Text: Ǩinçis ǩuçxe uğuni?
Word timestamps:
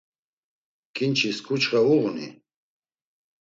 Ǩinçis 0.95 1.37
ǩuçxe 1.45 1.79
uğuni? 1.91 2.27